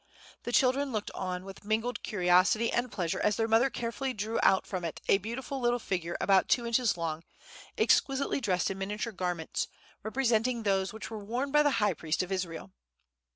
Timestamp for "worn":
11.23-11.51